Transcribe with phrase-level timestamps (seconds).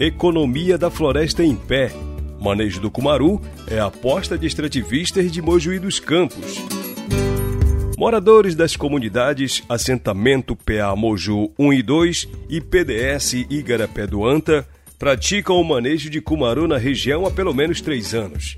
[0.00, 1.90] Economia da Floresta em Pé.
[2.40, 6.54] Manejo do Cumaru é aposta de extrativistas de Mojuí dos Campos.
[7.96, 14.64] Moradores das comunidades Assentamento PA Moju 1 e 2 e PDS Igarapé do Anta
[15.00, 18.56] praticam o manejo de cumaru na região há pelo menos três anos.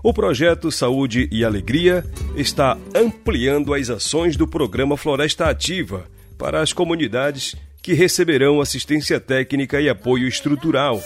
[0.00, 2.04] O projeto Saúde e Alegria
[2.36, 6.04] está ampliando as ações do programa Floresta Ativa
[6.38, 11.02] para as comunidades que receberão assistência técnica e apoio estrutural.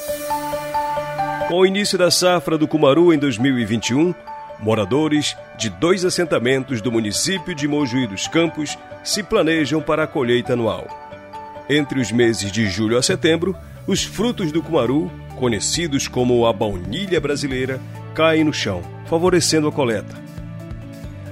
[1.49, 4.15] Com o início da safra do Cumaru em 2021,
[4.61, 10.53] moradores de dois assentamentos do município de Mojuí dos Campos se planejam para a colheita
[10.53, 10.87] anual.
[11.69, 17.21] Entre os meses de julho a setembro, os frutos do cumaru, conhecidos como a baunilha
[17.21, 17.81] brasileira,
[18.15, 20.15] caem no chão, favorecendo a coleta.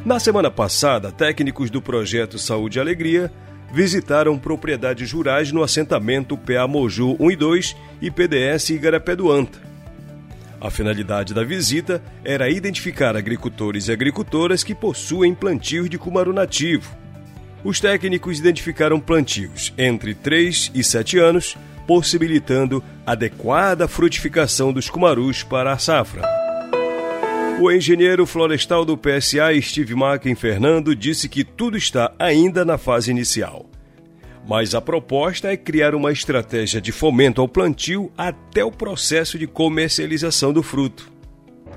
[0.04, 3.30] Na semana passada, técnicos do projeto Saúde e Alegria
[3.72, 9.58] visitaram propriedades rurais no assentamento PA Moju 1 e 2 e PDS Igarapé do Anta.
[10.60, 16.96] A finalidade da visita era identificar agricultores e agricultoras que possuem plantios de cumaru nativo.
[17.62, 25.72] Os técnicos identificaram plantios entre 3 e 7 anos, possibilitando adequada frutificação dos cumarus para
[25.72, 26.43] a safra.
[27.60, 33.12] O engenheiro florestal do PSA, Steve Macken Fernando, disse que tudo está ainda na fase
[33.12, 33.66] inicial.
[34.46, 39.46] Mas a proposta é criar uma estratégia de fomento ao plantio até o processo de
[39.46, 41.10] comercialização do fruto.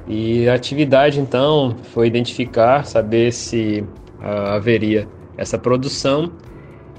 [0.08, 3.84] E a atividade, então, foi identificar, saber se
[4.20, 6.32] uh, haveria essa produção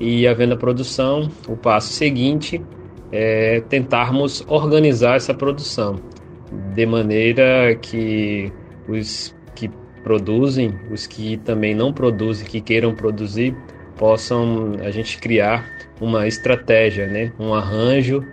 [0.01, 2.63] e, havendo a produção, o passo seguinte
[3.11, 5.97] é tentarmos organizar essa produção
[6.75, 8.53] de maneira que
[8.89, 9.71] os que
[10.03, 13.55] produzem, os que também não produzem, que queiram produzir,
[13.97, 15.67] possam a gente criar
[16.01, 17.33] uma estratégia, né?
[17.39, 18.25] um arranjo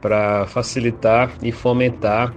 [0.00, 2.34] para facilitar e fomentar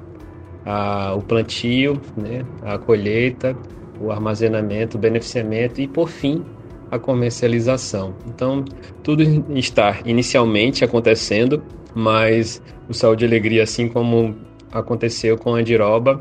[0.66, 2.44] a, o plantio, né?
[2.64, 3.56] a colheita,
[4.00, 6.44] o armazenamento, o beneficiamento e, por fim,
[6.90, 8.16] a comercialização.
[8.28, 8.66] Então,
[9.04, 9.24] tudo
[9.56, 14.36] está inicialmente acontecendo, mas o Saúde e Alegria, assim como
[14.72, 16.20] aconteceu com a Andiroba,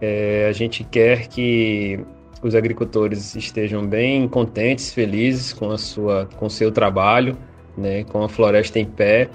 [0.00, 2.00] é, a gente quer que
[2.42, 7.36] os agricultores estejam bem contentes, felizes com a sua, com seu trabalho,
[7.76, 9.30] né, com a floresta em pé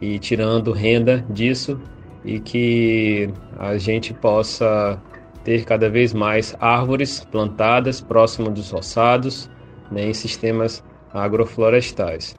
[0.00, 1.80] e tirando renda disso
[2.24, 5.00] e que a gente possa
[5.42, 9.50] ter cada vez mais árvores plantadas próximo dos roçados,
[9.90, 12.34] né, em sistemas agroflorestais.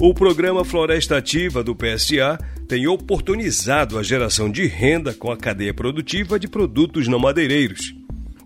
[0.00, 2.38] O programa Floresta Ativa do PSA
[2.68, 7.94] tem oportunizado a geração de renda com a cadeia produtiva de produtos não madeireiros.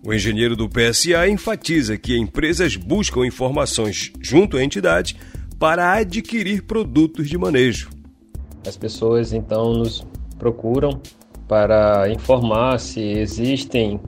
[0.05, 5.15] O engenheiro do PSA enfatiza que empresas buscam informações junto à entidade
[5.57, 7.89] para adquirir produtos de manejo.
[8.65, 10.05] As pessoas então nos
[10.37, 11.01] procuram
[11.47, 13.99] para informar se existem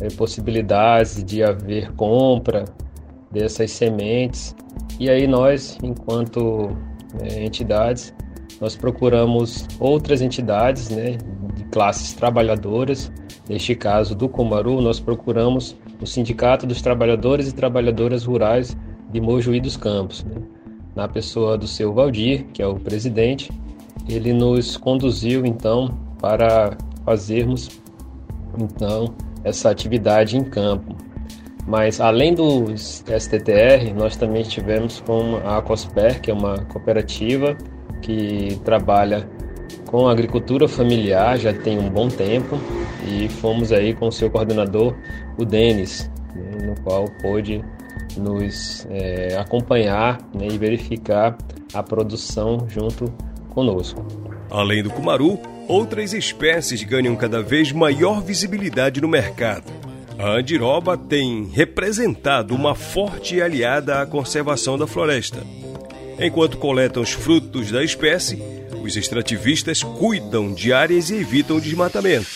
[0.00, 2.64] é, possibilidades de haver compra
[3.30, 4.54] dessas sementes.
[4.98, 6.70] E aí nós, enquanto
[7.20, 8.14] é, entidades,
[8.60, 11.18] nós procuramos outras entidades né,
[11.54, 13.10] de classes trabalhadoras
[13.48, 18.74] Neste caso do Comaru, nós procuramos o Sindicato dos Trabalhadores e Trabalhadoras Rurais
[19.10, 20.24] de Mojuí dos Campos.
[20.24, 20.40] Né?
[20.96, 23.52] Na pessoa do seu Valdir, que é o presidente,
[24.08, 27.68] ele nos conduziu então para fazermos
[28.58, 30.96] então essa atividade em campo.
[31.66, 37.56] Mas além dos STTR, nós também estivemos com a COSPER, que é uma cooperativa
[38.04, 39.26] que trabalha
[39.86, 42.58] com agricultura familiar já tem um bom tempo
[43.08, 44.94] e fomos aí com o seu coordenador,
[45.38, 47.64] o Denis, né, no qual pôde
[48.16, 51.36] nos é, acompanhar né, e verificar
[51.72, 53.06] a produção junto
[53.50, 54.04] conosco.
[54.50, 59.72] Além do cumaru, outras espécies ganham cada vez maior visibilidade no mercado.
[60.18, 65.42] A andiroba tem representado uma forte aliada à conservação da floresta.
[66.18, 68.42] Enquanto coletam os frutos da espécie,
[68.82, 72.26] os extrativistas cuidam de áreas e evitam o desmatamento.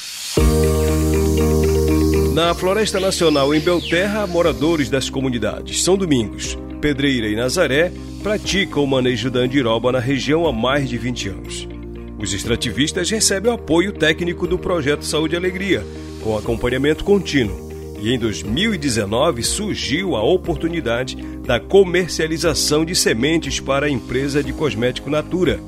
[2.34, 7.92] Na Floresta Nacional em Belterra, moradores das comunidades São Domingos, Pedreira e Nazaré
[8.22, 11.68] praticam o manejo da andiroba na região há mais de 20 anos.
[12.18, 15.84] Os extrativistas recebem o apoio técnico do projeto Saúde e Alegria,
[16.22, 17.67] com acompanhamento contínuo.
[18.00, 25.10] E em 2019 surgiu a oportunidade da comercialização de sementes para a empresa de cosmético
[25.10, 25.60] Natura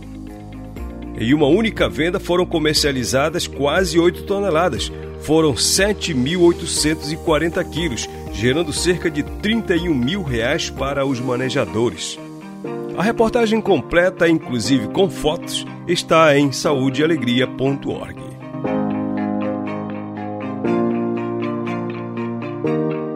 [1.21, 4.91] em uma única venda foram comercializadas quase 8 toneladas.
[5.21, 12.19] Foram 7.840 quilos, gerando cerca de 31 mil reais para os manejadores.
[12.97, 18.20] A reportagem completa, inclusive com fotos, está em saudealegria.org.
[22.63, 23.10] Música